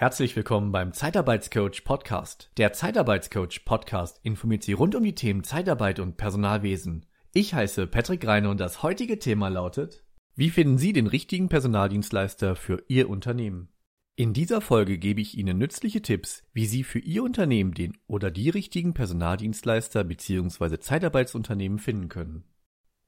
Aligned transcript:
Herzlich 0.00 0.34
willkommen 0.34 0.72
beim 0.72 0.94
Zeitarbeitscoach 0.94 1.84
Podcast. 1.84 2.50
Der 2.56 2.72
Zeitarbeitscoach 2.72 3.66
Podcast 3.66 4.18
informiert 4.22 4.62
Sie 4.62 4.72
rund 4.72 4.94
um 4.94 5.04
die 5.04 5.14
Themen 5.14 5.44
Zeitarbeit 5.44 6.00
und 6.00 6.16
Personalwesen. 6.16 7.04
Ich 7.34 7.52
heiße 7.52 7.86
Patrick 7.86 8.26
Reine 8.26 8.48
und 8.48 8.60
das 8.60 8.82
heutige 8.82 9.18
Thema 9.18 9.48
lautet, 9.48 10.02
wie 10.34 10.48
finden 10.48 10.78
Sie 10.78 10.94
den 10.94 11.06
richtigen 11.06 11.50
Personaldienstleister 11.50 12.56
für 12.56 12.82
Ihr 12.88 13.10
Unternehmen? 13.10 13.68
In 14.16 14.32
dieser 14.32 14.62
Folge 14.62 14.96
gebe 14.96 15.20
ich 15.20 15.36
Ihnen 15.36 15.58
nützliche 15.58 16.00
Tipps, 16.00 16.44
wie 16.54 16.64
Sie 16.64 16.82
für 16.82 17.00
Ihr 17.00 17.22
Unternehmen 17.22 17.74
den 17.74 17.98
oder 18.06 18.30
die 18.30 18.48
richtigen 18.48 18.94
Personaldienstleister 18.94 20.02
bzw. 20.04 20.78
Zeitarbeitsunternehmen 20.78 21.78
finden 21.78 22.08
können. 22.08 22.44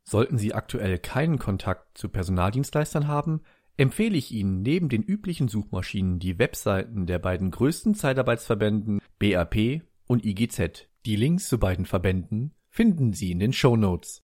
Sollten 0.05 0.37
Sie 0.37 0.53
aktuell 0.53 0.99
keinen 0.99 1.39
Kontakt 1.39 1.97
zu 1.97 2.11
Personaldienstleistern 2.11 3.09
haben, 3.09 3.41
empfehle 3.83 4.17
ich 4.17 4.31
Ihnen 4.31 4.63
neben 4.63 4.89
den 4.89 5.03
üblichen 5.03 5.49
Suchmaschinen 5.49 6.21
die 6.21 6.39
Webseiten 6.39 7.05
der 7.07 7.19
beiden 7.19 7.51
größten 7.51 7.97
Zeitarbeitsverbänden 7.97 9.01
BAP 9.19 9.83
und 10.07 10.25
IGZ. 10.25 10.87
Die 11.05 11.17
Links 11.17 11.49
zu 11.49 11.59
beiden 11.59 11.85
Verbänden 11.85 12.55
finden 12.69 13.13
Sie 13.13 13.33
in 13.33 13.41
den 13.41 13.53
Show 13.53 13.77
Notes. 13.77 14.23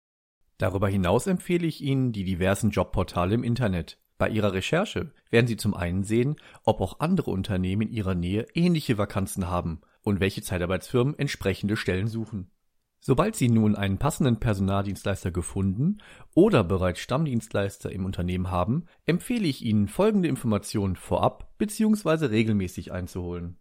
Darüber 0.59 0.88
hinaus 0.88 1.25
empfehle 1.25 1.66
ich 1.66 1.81
Ihnen 1.81 2.11
die 2.11 2.23
diversen 2.23 2.70
Jobportale 2.70 3.33
im 3.33 3.43
Internet. 3.43 3.99
Bei 4.20 4.30
Ihrer 4.30 4.53
Recherche 4.53 5.11
werden 5.31 5.47
Sie 5.47 5.58
zum 5.58 5.73
einen 5.73 6.03
sehen, 6.03 6.35
ob 6.63 6.80
auch 6.80 6.99
andere 6.99 7.31
Unternehmen 7.31 7.81
in 7.81 7.91
Ihrer 7.91 8.13
Nähe 8.13 8.45
ähnliche 8.53 8.99
Vakanzen 8.99 9.47
haben 9.47 9.81
und 10.03 10.19
welche 10.19 10.44
Zeitarbeitsfirmen 10.44 11.17
entsprechende 11.17 11.78
Stellen 11.78 12.08
suchen. 12.08 12.52
Sobald 13.00 13.36
Sie 13.36 13.50
nun 13.50 13.76
einen 13.76 14.00
passenden 14.00 14.40
Personaldienstleister 14.40 15.31
gefunden 15.31 16.00
oder 16.34 16.64
bereits 16.64 17.00
Stammdienstleister 17.00 17.92
im 17.92 18.06
Unternehmen 18.06 18.52
haben, 18.52 18.86
empfehle 19.06 19.48
ich 19.48 19.64
Ihnen 19.64 19.88
folgende 19.88 20.28
Informationen 20.28 20.95
vorab 20.95 21.58
bzw. 21.58 22.25
regelmäßig 22.25 22.92
einzuholen. 22.92 23.58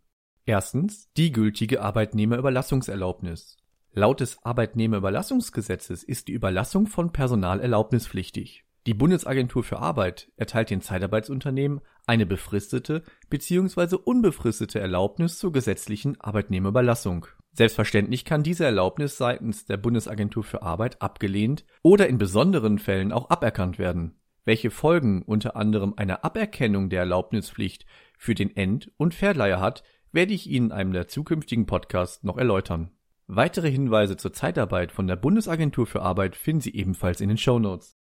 Erstens 0.47 1.13
die 1.17 1.33
gültige 1.33 1.83
Arbeitnehmerüberlassungserlaubnis. 1.83 3.57
Laut 3.93 4.21
des 4.21 4.45
Arbeitnehmerüberlassungsgesetzes 4.45 6.03
ist 6.03 6.29
die 6.29 6.33
Überlassung 6.33 6.87
von 6.87 7.13
Personal 7.13 7.61
erlaubnispflichtig. 7.61 8.65
Die 8.87 8.95
Bundesagentur 8.95 9.65
für 9.65 9.81
Arbeit 9.81 10.31
erteilt 10.37 10.71
den 10.71 10.81
Zeitarbeitsunternehmen 10.81 11.81
eine 12.07 12.25
befristete 12.25 13.03
bzw. 13.29 13.97
unbefristete 13.97 14.79
Erlaubnis 14.79 15.39
zur 15.39 15.51
gesetzlichen 15.51 16.21
Arbeitnehmerüberlassung 16.21 17.27
Selbstverständlich 17.57 18.27
kann 18.27 18.43
diese 18.43 18.67
Erlaubnis 18.67 19.17
seitens 19.17 19.65
der 19.65 19.79
Bundesagentur 19.79 20.45
für 20.45 20.61
Arbeit 20.61 21.01
abgelehnt 21.01 21.65
oder 21.81 22.07
in 22.07 22.19
besonderen 22.19 22.79
Fällen 22.79 23.13
auch 23.13 23.31
aberkannt 23.31 23.79
werden. 23.79 24.21
Welche 24.45 24.71
Folgen 24.71 25.23
unter 25.23 25.57
anderem 25.57 25.95
eine 25.97 26.23
Aberkennung 26.23 26.91
der 26.91 27.01
Erlaubnispflicht 27.01 27.87
für 28.19 28.35
den 28.35 28.55
End- 28.55 28.93
und 28.99 29.15
Verleiher 29.15 29.59
hat, 29.59 29.85
werde 30.13 30.35
ich 30.35 30.51
Ihnen 30.51 30.67
in 30.67 30.73
einem 30.73 30.93
der 30.93 31.09
zukünftigen 31.09 31.65
Podcasts 31.65 32.23
noch 32.25 32.37
erläutern. 32.37 32.91
Weitere 33.27 33.71
Hinweise 33.71 34.19
zur 34.19 34.35
Zeitarbeit 34.35 34.93
von 34.93 35.07
der 35.07 35.17
Bundesagentur 35.17 35.87
für 35.87 36.03
Arbeit 36.03 36.37
finden 36.37 36.61
Sie 36.61 36.75
ebenfalls 36.75 37.23
in 37.23 37.29
den 37.29 37.39
Show 37.39 37.59
Notes. 37.59 37.97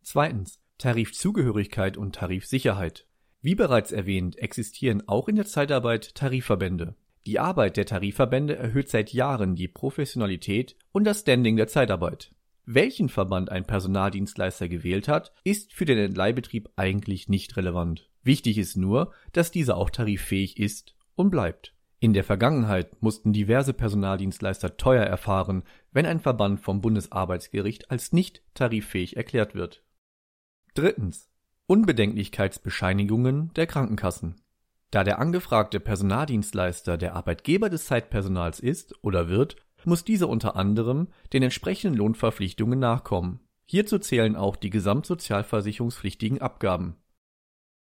Zweitens. 0.00 0.58
Tarifzugehörigkeit 0.78 1.98
und 1.98 2.14
Tarifsicherheit. 2.14 3.06
Wie 3.42 3.54
bereits 3.54 3.92
erwähnt, 3.92 4.38
existieren 4.38 5.06
auch 5.06 5.28
in 5.28 5.36
der 5.36 5.44
Zeitarbeit 5.44 6.14
Tarifverbände. 6.14 6.96
Die 7.26 7.38
Arbeit 7.38 7.76
der 7.76 7.86
Tarifverbände 7.86 8.56
erhöht 8.56 8.90
seit 8.90 9.12
Jahren 9.12 9.54
die 9.54 9.68
Professionalität 9.68 10.76
und 10.92 11.04
das 11.04 11.20
Standing 11.20 11.56
der 11.56 11.68
Zeitarbeit. 11.68 12.32
Welchen 12.66 13.08
Verband 13.08 13.50
ein 13.50 13.66
Personaldienstleister 13.66 14.68
gewählt 14.68 15.08
hat, 15.08 15.32
ist 15.42 15.72
für 15.72 15.84
den 15.84 15.98
Entleihbetrieb 15.98 16.70
eigentlich 16.76 17.28
nicht 17.28 17.56
relevant. 17.56 18.08
Wichtig 18.22 18.58
ist 18.58 18.76
nur, 18.76 19.12
dass 19.32 19.50
dieser 19.50 19.76
auch 19.76 19.90
tariffähig 19.90 20.58
ist 20.58 20.94
und 21.14 21.30
bleibt. 21.30 21.74
In 22.00 22.12
der 22.12 22.24
Vergangenheit 22.24 23.02
mussten 23.02 23.32
diverse 23.32 23.72
Personaldienstleister 23.72 24.76
teuer 24.76 25.04
erfahren, 25.04 25.62
wenn 25.92 26.04
ein 26.04 26.20
Verband 26.20 26.60
vom 26.60 26.82
Bundesarbeitsgericht 26.82 27.90
als 27.90 28.12
nicht 28.12 28.42
tariffähig 28.52 29.16
erklärt 29.16 29.54
wird. 29.54 29.82
Drittens. 30.74 31.30
Unbedenklichkeitsbescheinigungen 31.66 33.52
der 33.54 33.66
Krankenkassen. 33.66 34.36
Da 34.94 35.02
der 35.02 35.18
angefragte 35.18 35.80
Personaldienstleister 35.80 36.96
der 36.96 37.16
Arbeitgeber 37.16 37.68
des 37.68 37.86
Zeitpersonals 37.86 38.60
ist 38.60 38.94
oder 39.02 39.28
wird, 39.28 39.56
muss 39.84 40.04
dieser 40.04 40.28
unter 40.28 40.54
anderem 40.54 41.08
den 41.32 41.42
entsprechenden 41.42 41.98
Lohnverpflichtungen 41.98 42.78
nachkommen. 42.78 43.40
Hierzu 43.66 43.98
zählen 43.98 44.36
auch 44.36 44.54
die 44.54 44.70
gesamtsozialversicherungspflichtigen 44.70 46.40
Abgaben. 46.40 46.94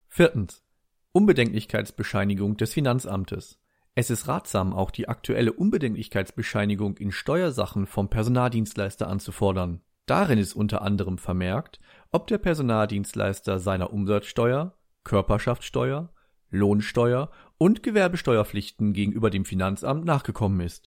Viertens. 0.08 0.64
Unbedenklichkeitsbescheinigung 1.12 2.58
des 2.58 2.74
Finanzamtes. 2.76 3.60
Es 3.96 4.12
ist 4.12 4.28
ratsam, 4.28 4.72
auch 4.72 4.92
die 4.92 5.10
aktuelle 5.10 5.54
Unbedenklichkeitsbescheinigung 5.54 6.98
in 6.98 7.12
Steuersachen 7.12 7.88
vom 7.88 8.12
Personaldienstleister 8.12 9.08
anzufordern. 9.08 9.82
Darin 10.06 10.38
ist 10.38 10.54
unter 10.54 10.84
anderem 10.84 11.18
vermerkt, 11.18 11.80
ob 12.12 12.28
der 12.28 12.38
Personaldienstleister 12.38 13.58
seiner 13.58 13.92
Umsatzsteuer, 13.94 14.78
Körperschaftssteuer 15.04 16.14
Lohnsteuer 16.50 17.32
und 17.58 17.84
Gewerbesteuerpflichten 17.84 18.94
gegenüber 18.94 19.30
dem 19.30 19.46
Finanzamt 19.46 20.06
nachgekommen 20.06 20.62
ist. 20.62 20.90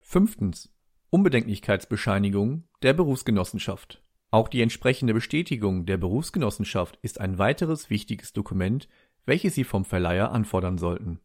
Fünftens. 0.00 0.72
Unbedenklichkeitsbescheinigung 1.10 2.64
der 2.82 2.92
Berufsgenossenschaft. 2.92 4.02
Auch 4.30 4.48
die 4.48 4.62
entsprechende 4.62 5.12
Bestätigung 5.12 5.86
der 5.86 5.96
Berufsgenossenschaft 5.96 6.98
ist 7.02 7.20
ein 7.20 7.38
weiteres 7.38 7.90
wichtiges 7.90 8.32
Dokument, 8.32 8.88
welches 9.26 9.54
Sie 9.54 9.64
vom 9.64 9.84
Verleiher 9.84 10.30
anfordern 10.30 10.78
sollten. 10.78 11.20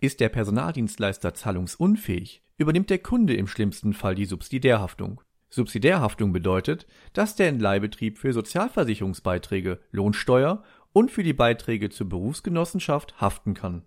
Ist 0.00 0.20
der 0.20 0.28
Personaldienstleister 0.28 1.34
zahlungsunfähig, 1.34 2.42
übernimmt 2.58 2.90
der 2.90 2.98
Kunde 2.98 3.34
im 3.34 3.46
schlimmsten 3.46 3.92
Fall 3.94 4.14
die 4.14 4.26
Subsidiärhaftung. 4.26 5.22
Subsidiärhaftung 5.48 6.32
bedeutet, 6.32 6.86
dass 7.12 7.34
der 7.34 7.48
Entleihbetrieb 7.48 8.18
für 8.18 8.32
Sozialversicherungsbeiträge, 8.32 9.80
Lohnsteuer 9.90 10.62
und 10.92 11.10
für 11.10 11.22
die 11.22 11.32
Beiträge 11.32 11.90
zur 11.90 12.08
Berufsgenossenschaft 12.08 13.20
haften 13.20 13.54
kann. 13.54 13.82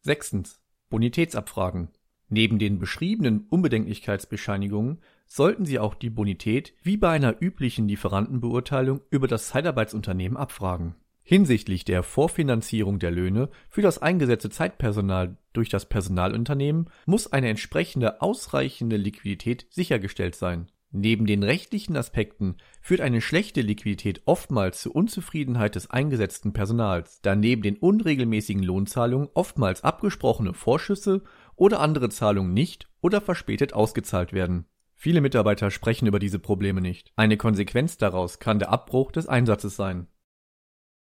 Sechstens. 0.00 0.62
Bonitätsabfragen. 0.90 1.90
Neben 2.30 2.58
den 2.58 2.78
beschriebenen 2.78 3.46
Unbedenklichkeitsbescheinigungen 3.48 5.00
sollten 5.26 5.66
Sie 5.66 5.78
auch 5.78 5.94
die 5.94 6.10
Bonität 6.10 6.74
wie 6.82 6.96
bei 6.96 7.10
einer 7.10 7.40
üblichen 7.40 7.88
Lieferantenbeurteilung 7.88 9.00
über 9.10 9.28
das 9.28 9.48
Zeitarbeitsunternehmen 9.48 10.36
abfragen. 10.36 10.94
Hinsichtlich 11.22 11.84
der 11.84 12.02
Vorfinanzierung 12.02 12.98
der 12.98 13.10
Löhne 13.10 13.50
für 13.68 13.82
das 13.82 13.98
eingesetzte 14.00 14.48
Zeitpersonal 14.48 15.36
durch 15.52 15.68
das 15.68 15.86
Personalunternehmen 15.86 16.88
muss 17.04 17.30
eine 17.30 17.48
entsprechende 17.48 18.22
ausreichende 18.22 18.96
Liquidität 18.96 19.66
sichergestellt 19.68 20.34
sein 20.34 20.68
Neben 20.90 21.26
den 21.26 21.42
rechtlichen 21.42 21.96
Aspekten 21.96 22.56
führt 22.80 23.02
eine 23.02 23.20
schlechte 23.20 23.60
Liquidität 23.60 24.22
oftmals 24.24 24.80
zur 24.80 24.96
Unzufriedenheit 24.96 25.74
des 25.74 25.90
eingesetzten 25.90 26.54
Personals, 26.54 27.20
da 27.20 27.36
neben 27.36 27.60
den 27.60 27.76
unregelmäßigen 27.76 28.62
Lohnzahlungen 28.62 29.28
oftmals 29.34 29.84
abgesprochene 29.84 30.54
Vorschüsse 30.54 31.22
oder 31.56 31.80
andere 31.80 32.08
Zahlungen 32.08 32.54
nicht 32.54 32.88
oder 33.02 33.20
verspätet 33.20 33.74
ausgezahlt 33.74 34.32
werden. 34.32 34.64
Viele 34.94 35.20
Mitarbeiter 35.20 35.70
sprechen 35.70 36.06
über 36.06 36.18
diese 36.18 36.38
Probleme 36.38 36.80
nicht. 36.80 37.12
Eine 37.16 37.36
Konsequenz 37.36 37.98
daraus 37.98 38.38
kann 38.38 38.58
der 38.58 38.70
Abbruch 38.70 39.12
des 39.12 39.28
Einsatzes 39.28 39.76
sein. 39.76 40.08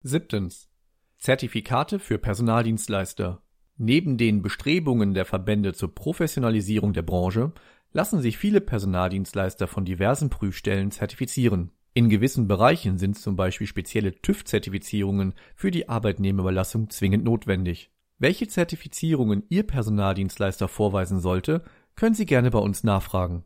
Siebtens. 0.02 0.70
Zertifikate 1.18 2.00
für 2.00 2.18
Personaldienstleister. 2.18 3.42
Neben 3.76 4.18
den 4.18 4.42
Bestrebungen 4.42 5.14
der 5.14 5.26
Verbände 5.26 5.74
zur 5.74 5.96
Professionalisierung 5.96 6.94
der 6.94 7.02
Branche 7.02 7.54
lassen 7.94 8.22
sich 8.22 8.38
viele 8.38 8.60
Personaldienstleister 8.60 9.68
von 9.68 9.86
diversen 9.86 10.30
Prüfstellen 10.30 10.92
zertifizieren. 10.92 11.72
In 11.94 12.10
gewissen 12.10 12.48
Bereichen 12.48 12.98
sind 12.98 13.18
zum 13.18 13.36
Beispiel 13.36 13.68
spezielle 13.68 14.20
TÜV-Zertifizierungen 14.20 15.36
für 15.56 15.70
die 15.70 15.88
Arbeitnehmerüberlassung 15.88 16.90
zwingend 16.90 17.24
notwendig. 17.24 17.92
Welche 18.18 18.48
Zertifizierungen 18.48 19.44
Ihr 19.50 19.64
Personaldienstleister 19.64 20.68
vorweisen 20.68 21.20
sollte, 21.20 21.64
können 21.96 22.16
Sie 22.16 22.26
gerne 22.26 22.50
bei 22.50 22.60
uns 22.60 22.84
nachfragen. 22.84 23.46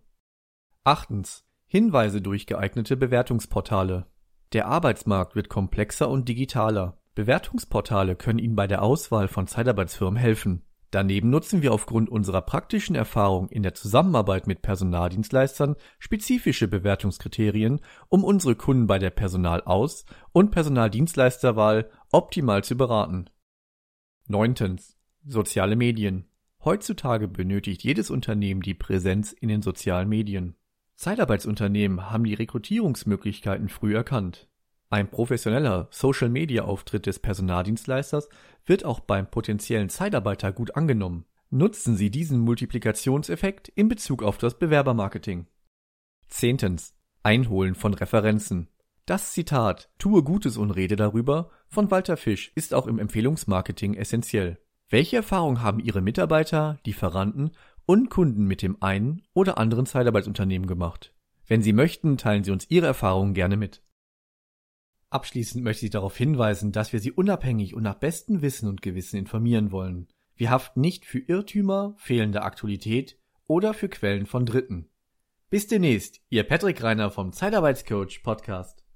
Achtens. 0.84 1.44
Hinweise 1.66 2.22
durch 2.22 2.48
geeignete 2.48 2.96
Bewertungsportale. 2.96 4.06
Der 4.54 4.68
Arbeitsmarkt 4.68 5.36
wird 5.36 5.50
komplexer 5.50 6.08
und 6.10 6.30
digitaler. 6.30 6.98
Bewertungsportale 7.16 8.16
können 8.16 8.40
Ihnen 8.40 8.56
bei 8.56 8.68
der 8.68 8.82
Auswahl 8.82 9.28
von 9.28 9.48
Zeitarbeitsfirmen 9.48 10.16
helfen. 10.16 10.62
Daneben 10.92 11.30
nutzen 11.30 11.62
wir 11.62 11.74
aufgrund 11.74 12.10
unserer 12.10 12.42
praktischen 12.42 12.96
Erfahrung 12.96 13.50
in 13.50 13.62
der 13.62 13.74
Zusammenarbeit 13.74 14.48
mit 14.48 14.62
Personaldienstleistern 14.62 15.76
spezifische 16.00 16.68
Bewertungskriterien, 16.70 17.82
um 18.08 18.24
unsere 18.24 18.56
Kunden 18.56 18.88
bei 18.88 18.98
der 18.98 19.10
Personalaus- 19.10 20.06
und 20.32 20.52
Personaldienstleisterwahl 20.52 21.90
optimal 22.12 22.64
zu 22.64 22.78
beraten. 22.78 23.30
Neuntens. 24.28 24.98
Soziale 25.26 25.76
Medien. 25.76 26.30
Heutzutage 26.64 27.28
benötigt 27.28 27.84
jedes 27.84 28.10
Unternehmen 28.10 28.62
die 28.62 28.74
Präsenz 28.74 29.34
in 29.34 29.50
den 29.50 29.62
sozialen 29.62 30.08
Medien. 30.08 30.56
Zeitarbeitsunternehmen 30.96 32.10
haben 32.10 32.24
die 32.24 32.34
Rekrutierungsmöglichkeiten 32.34 33.68
früh 33.68 33.94
erkannt. 33.94 34.50
Ein 34.90 35.10
professioneller 35.10 35.90
Social-Media-Auftritt 35.92 37.06
des 37.06 37.20
Personaldienstleisters 37.20 38.30
wird 38.66 38.86
auch 38.86 39.02
beim 39.02 39.30
potenziellen 39.30 39.90
Zeitarbeiter 39.90 40.54
gut 40.54 40.76
angenommen. 40.76 41.26
Nutzen 41.50 41.96
Sie 41.98 42.10
diesen 42.10 42.40
Multiplikationseffekt 42.40 43.68
in 43.70 43.90
Bezug 43.90 44.24
auf 44.24 44.38
das 44.38 44.58
Bewerbermarketing. 44.58 45.48
Zehntens. 46.30 46.94
Einholen 47.24 47.76
von 47.76 47.94
Referenzen. 47.94 48.70
Das 49.06 49.34
Zitat 49.34 49.90
Tue 49.98 50.24
Gutes 50.24 50.56
und 50.56 50.72
rede 50.72 50.96
darüber 50.96 51.50
von 51.68 51.92
Walter 51.92 52.16
Fisch 52.16 52.52
ist 52.56 52.74
auch 52.74 52.88
im 52.88 53.00
Empfehlungsmarketing 53.00 53.94
essentiell. 53.94 54.58
Welche 54.90 55.18
Erfahrungen 55.18 55.62
haben 55.62 55.80
Ihre 55.80 56.02
Mitarbeiter, 56.02 56.80
Lieferanten 56.86 57.52
und 57.86 58.10
Kunden 58.10 58.46
mit 58.46 58.62
dem 58.62 58.82
einen 58.82 59.24
oder 59.34 59.58
anderen 59.58 59.86
Zeitarbeitsunternehmen 59.86 60.68
gemacht? 60.68 61.14
Wenn 61.46 61.62
Sie 61.62 61.74
möchten, 61.74 62.18
teilen 62.18 62.46
Sie 62.46 62.52
uns 62.52 62.70
Ihre 62.70 62.86
Erfahrungen 62.86 63.34
gerne 63.34 63.58
mit. 63.58 63.82
Abschließend 65.10 65.64
möchte 65.64 65.86
ich 65.86 65.92
darauf 65.92 66.18
hinweisen, 66.18 66.72
dass 66.72 66.92
wir 66.92 67.00
Sie 67.00 67.12
unabhängig 67.12 67.74
und 67.74 67.84
nach 67.84 67.96
bestem 67.96 68.42
Wissen 68.42 68.68
und 68.68 68.82
Gewissen 68.82 69.18
informieren 69.18 69.72
wollen. 69.72 70.08
Wir 70.36 70.50
haften 70.50 70.82
nicht 70.82 71.06
für 71.06 71.20
Irrtümer, 71.20 71.96
fehlende 71.98 72.42
Aktualität 72.42 73.18
oder 73.48 73.74
für 73.74 73.90
Quellen 73.90 74.26
von 74.26 74.46
Dritten. 74.46 74.90
Bis 75.50 75.68
demnächst, 75.68 76.20
Ihr 76.30 76.44
Patrick 76.44 76.84
Reiner 76.84 77.10
vom 77.10 77.32
Zeitarbeitscoach 77.32 78.22
Podcast. 78.22 78.87